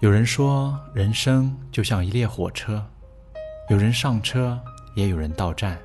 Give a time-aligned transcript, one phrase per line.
[0.00, 2.84] 有人说，人生就像一列火车，
[3.70, 4.60] 有人上车，
[4.94, 5.78] 也有人到站，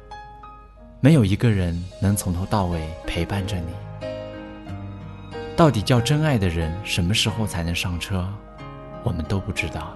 [1.00, 3.68] 没有一个人能从头到尾陪伴着你。
[5.56, 8.28] 到底叫真爱的人什么时候才能上车，
[9.04, 9.96] 我们都不知道。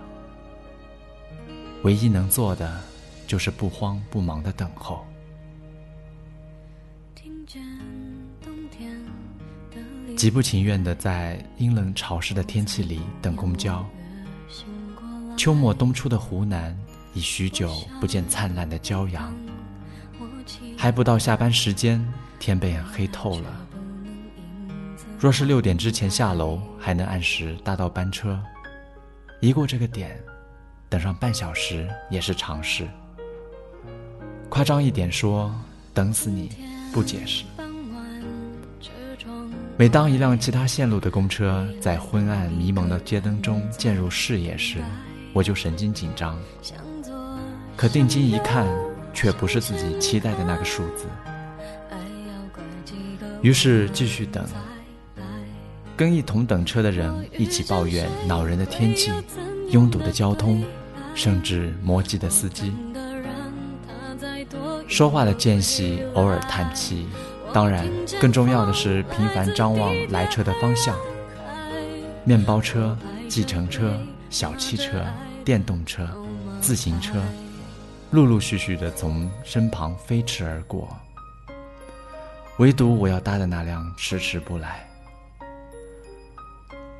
[1.81, 2.79] 唯一能做的，
[3.27, 5.05] 就是不慌不忙的等候。
[10.15, 13.85] 极不情愿的在阴冷潮湿的天气里等公交。
[15.35, 16.77] 秋末冬初的湖南，
[17.13, 19.33] 已许久不见灿烂的骄阳。
[20.77, 22.05] 还不到下班时间，
[22.39, 23.67] 天被黑透了。
[25.19, 28.39] 若是六点之前下楼，还能按时搭到班车。
[29.41, 30.17] 一过这个点，
[30.89, 32.87] 等上半小时也是常事。
[34.49, 35.53] 夸张一点说，
[35.93, 36.51] 等死你
[36.93, 37.43] 不解释。
[39.75, 44.83] 每当一辆其他线路的公车在昏暗迷蒙的街灯中渐入视野时，
[45.33, 46.39] 我就神经紧张，
[47.75, 48.67] 可定睛一看，
[49.13, 51.05] 却不是自己期待的那个数字。
[53.41, 54.45] 于是继续等，
[55.97, 59.11] 跟一同等车的人一起抱怨恼人的天气、
[59.69, 60.63] 拥堵的交通，
[61.15, 62.71] 甚至磨叽的司机。
[64.87, 67.07] 说话的间隙，偶尔叹气。
[67.51, 67.87] 当然，
[68.21, 70.95] 更重要的是频繁张望来车的方向。
[72.23, 72.95] 面包车、
[73.27, 73.91] 计程车。
[74.33, 75.05] 小汽车、
[75.45, 76.09] 电动车、
[76.59, 77.21] 自行车，
[78.09, 80.89] 陆陆续续的从身旁飞驰而过，
[82.57, 84.89] 唯独我要搭的那辆迟迟不来。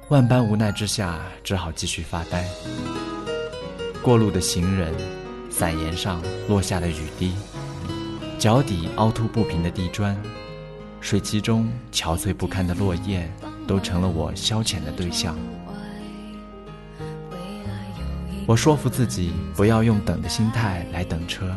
[0.09, 2.48] 万般无奈之下，只好继续发呆。
[4.03, 4.94] 过路的行人，
[5.50, 7.34] 伞沿上落下的雨滴，
[8.38, 10.16] 脚底凹凸不平的地砖，
[11.02, 13.28] 水汽中憔悴不堪的落叶，
[13.68, 15.36] 都成了我消遣的对象。
[18.45, 21.49] 我说服自己不要用等的心态来等车，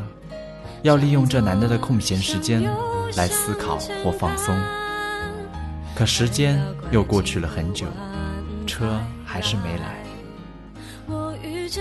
[0.83, 2.62] 要利用这难得的空闲时间
[3.16, 4.56] 来思考或放松。
[5.94, 7.87] 可时间又过去了很久，
[8.66, 9.99] 车还是没来，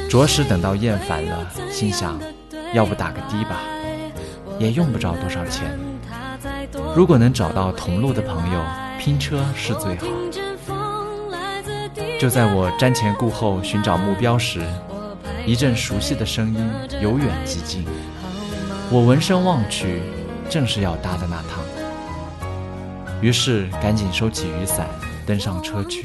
[0.10, 2.20] 着实等到厌烦了，心想，
[2.74, 3.60] 要不打个的吧，
[4.58, 5.78] 也用不着多少钱。
[6.96, 8.66] 如果能找到同路的朋友，
[8.98, 10.08] 拼车是最好。
[12.20, 14.62] 就在我瞻前顾后寻找目标时，
[15.46, 17.86] 一阵熟悉的声音由远及近，
[18.90, 20.02] 我闻声望去，
[20.50, 21.64] 正是要搭的那趟。
[23.22, 24.88] 于是赶紧收起雨伞，
[25.26, 26.04] 登上车去。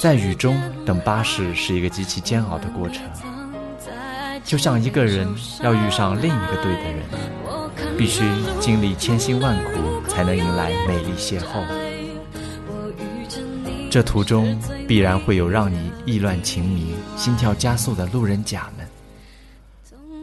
[0.00, 3.02] 在雨中等巴士是一个极其煎熬的过程，
[4.42, 5.28] 就像一个人
[5.62, 8.22] 要遇上另一个对的人，必须
[8.58, 11.81] 经历千辛万苦才能迎来美丽邂逅。
[13.92, 14.58] 这途中
[14.88, 18.88] 必然会有让你意乱情迷、心跳加速的路人甲们，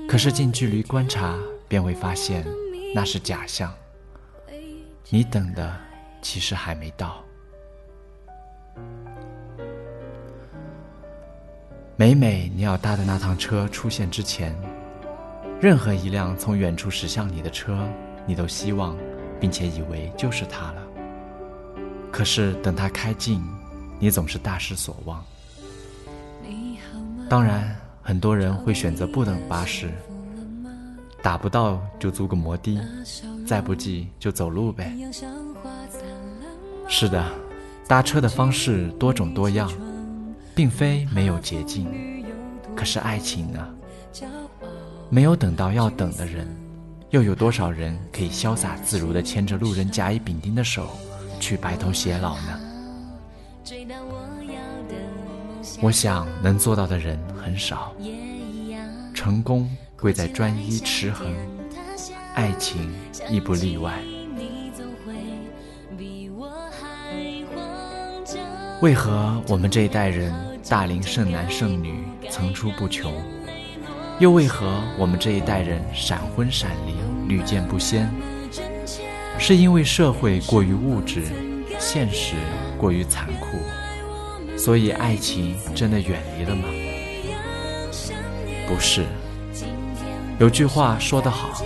[0.08, 1.38] 可是近距离观察
[1.68, 2.44] 便会发现
[2.96, 3.72] 那是假象。
[5.10, 5.72] 你等的
[6.20, 7.24] 其实还没到。
[11.96, 14.60] 每每你要搭的那趟车出现之前，
[15.62, 17.88] 任何一辆从远处驶向你的车，
[18.26, 18.98] 你都希望
[19.40, 20.82] 并且以为就是它了。
[22.12, 23.40] 可是等它开近，
[24.00, 25.24] 你总是大失所望。
[27.30, 29.92] 当然，很多人会选择不等巴士，
[31.22, 32.80] 打不到就租个摩的，
[33.46, 34.92] 再不济就走路呗。
[36.88, 37.24] 是的，
[37.88, 39.72] 搭车的方式多种多样，
[40.56, 41.88] 并非没有捷径。
[42.76, 43.68] 可是爱情呢？
[45.10, 46.48] 没有等到要等的人，
[47.12, 50.88] 又有多少人可以潇洒自如地牵着路人甲乙丙丁的手，
[51.40, 52.60] 去白头偕老呢？
[55.82, 57.94] 我想能做到的人很少，
[59.14, 61.34] 成功贵在专一持恒，
[62.34, 62.92] 爱情
[63.30, 64.00] 亦不例外。
[68.82, 70.34] 为何我们这一代人
[70.70, 73.14] 大龄剩男剩女层出不穷？
[74.20, 76.94] 又为何我们这一代人闪婚闪离
[77.28, 78.10] 屡见不鲜？
[79.38, 81.24] 是因为社会过于物质，
[81.78, 82.36] 现实
[82.80, 83.60] 过于残酷。
[84.58, 86.64] 所以，爱情真的远离了吗？
[88.68, 89.06] 不是。
[90.40, 91.64] 有句话说得好，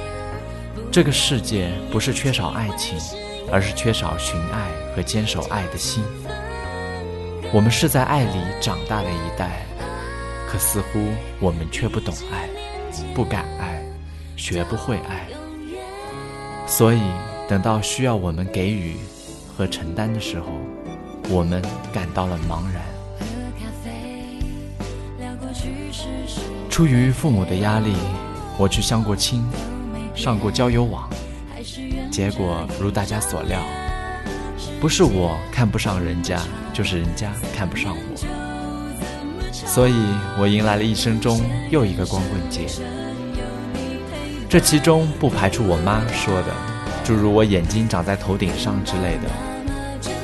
[0.91, 2.97] 这个世界不是缺少爱情，
[3.51, 6.03] 而是缺少寻爱和坚守爱的心。
[7.51, 9.65] 我们是在爱里长大的一代，
[10.47, 10.99] 可似乎
[11.39, 12.49] 我们却不懂爱，
[13.13, 13.79] 不敢爱，
[14.35, 15.27] 学不会爱。
[16.65, 17.01] 所以，
[17.47, 18.95] 等到需要我们给予
[19.55, 20.47] 和承担的时候，
[21.29, 21.61] 我们
[21.91, 22.83] 感到了茫然。
[26.69, 27.93] 出于父母的压力，
[28.57, 29.43] 我去相过亲，
[30.15, 31.07] 上过交友网，
[32.11, 33.59] 结果如大家所料，
[34.81, 36.39] 不是我看不上人家，
[36.73, 38.15] 就是人家看不上我，
[39.51, 39.93] 所以
[40.39, 42.65] 我迎来了一生中又一个光棍节。
[44.49, 46.53] 这其中不排除我妈说的，
[47.03, 49.29] 诸如我眼睛长在头顶上之类的，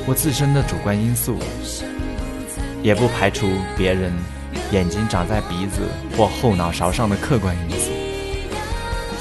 [0.10, 1.38] 我自身的主观因素，
[2.82, 3.48] 也不排除
[3.78, 4.12] 别人
[4.72, 5.82] 眼睛长在鼻子
[6.18, 7.92] 或后脑勺上的客观因素。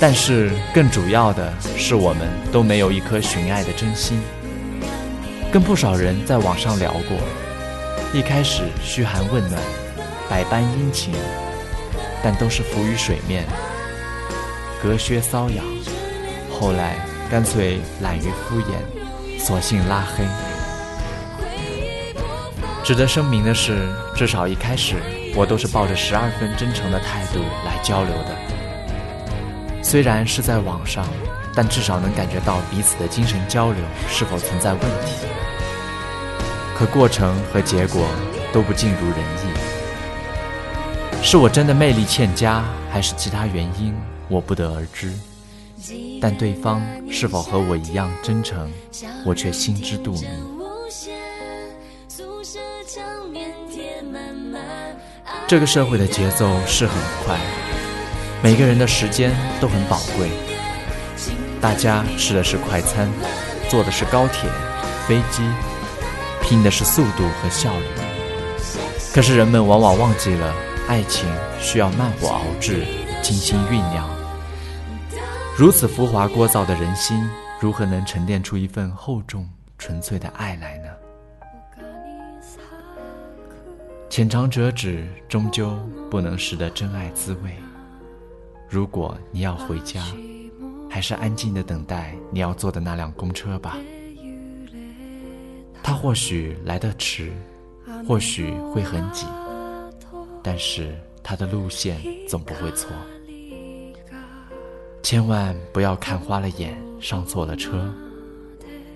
[0.01, 4.19] 但是更主要的是，我们都没有一颗寻爱的真心。
[5.53, 7.19] 跟不少人在网上聊过，
[8.15, 9.61] 一开始嘘寒问暖，
[10.27, 11.13] 百般殷勤，
[12.23, 13.45] 但都是浮于水面。
[14.83, 15.63] 隔靴搔痒，
[16.51, 16.97] 后来
[17.31, 20.25] 干脆懒于敷衍，索性拉黑。
[22.89, 23.87] 值得声明的是，
[24.17, 24.97] 至少一开始
[25.37, 28.35] 我都是抱着十二分真诚的态度来交流的。
[29.83, 31.07] 虽然是在网上，
[31.55, 35.27] 但至少能感觉到彼此的精神交流是否存在问题。
[36.75, 38.09] 可过程和结果
[38.55, 39.53] 都不尽如人意，
[41.23, 43.95] 是我真的魅力欠佳，还是其他原因？
[44.29, 45.13] 我不得而知，
[46.23, 48.73] 但对方是否和我一样真诚，
[49.27, 50.58] 我却心知肚明。
[55.49, 57.41] 这个社会的节奏是很快，
[58.43, 60.29] 每个人的时间都很宝贵。
[61.59, 63.09] 大家吃的是快餐，
[63.67, 64.51] 坐的是高铁、
[65.07, 65.43] 飞机，
[66.43, 67.87] 拼的是速度和效率。
[69.15, 70.55] 可是人们往往忘记了，
[70.87, 71.27] 爱情
[71.59, 72.85] 需要慢火熬制，
[73.23, 74.07] 精心酝酿。
[75.57, 77.27] 如此浮华聒噪的人心，
[77.59, 79.49] 如何能沉淀出一份厚重
[79.79, 80.91] 纯粹的爱来呢？
[84.19, 85.79] 浅尝辄止，终究
[86.11, 87.55] 不能识得真爱滋味。
[88.69, 90.03] 如果你要回家，
[90.91, 93.77] 还是安静的等待你要坐的那辆公车吧。
[95.85, 97.33] 它或许来得迟，
[98.09, 99.25] 或许会很挤，
[100.43, 102.91] 但是它的路线总不会错。
[105.01, 107.89] 千万不要看花了眼，上错了车；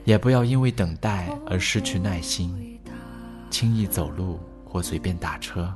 [0.02, 2.80] 也不要因为等待而失去耐心，
[3.50, 4.40] 轻易走路
[4.72, 5.70] 或随便打车。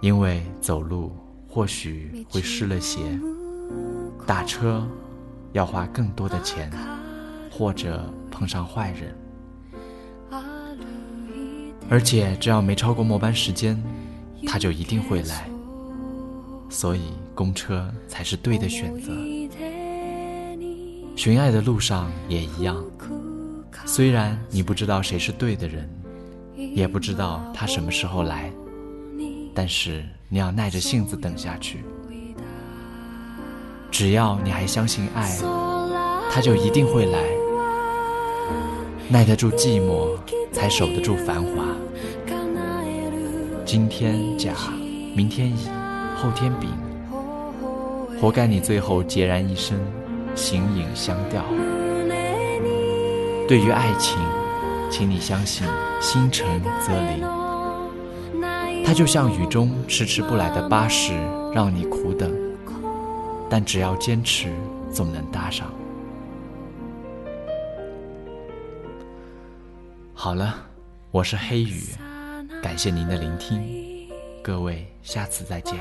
[0.00, 1.10] 因为走路
[1.48, 3.00] 或许会湿了鞋，
[4.24, 4.86] 打车
[5.52, 6.70] 要花更多的钱，
[7.50, 9.16] 或者碰上坏人。
[11.90, 13.82] 而且只要没超过末班时间，
[14.46, 15.50] 他就一定会来。
[16.70, 17.02] 所以，
[17.34, 19.12] 公车才是对的选择。
[21.16, 22.82] 寻爱的路上也一样，
[23.84, 25.88] 虽然你不知道谁是对的人，
[26.74, 28.50] 也不知道他什么时候来，
[29.54, 31.84] 但是你要耐着性子等下去。
[33.92, 35.38] 只要你还相信爱，
[36.32, 37.18] 他就一定会来。
[39.08, 40.18] 耐得住寂寞，
[40.50, 41.64] 才守得住繁华。
[43.64, 44.52] 今天甲，
[45.14, 45.68] 明天乙。
[46.16, 46.70] 后天丙，
[48.18, 49.78] 活该你最后孑然一身，
[50.34, 51.44] 形影相吊。
[53.46, 54.16] 对于爱情，
[54.96, 55.66] 请你相信，
[56.00, 56.46] 心诚
[56.80, 57.26] 则灵。
[58.86, 61.12] 它就像雨中迟迟不来的巴士，
[61.52, 62.32] 让你苦等，
[63.50, 64.52] 但只要坚持，
[64.92, 65.66] 总能搭上。
[70.14, 70.54] 好了，
[71.10, 71.82] 我是黑雨，
[72.62, 74.08] 感谢您的聆听，
[74.44, 75.74] 各位，下次再见。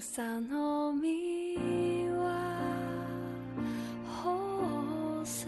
[0.00, 2.24] 草の実は
[4.06, 5.46] 宝石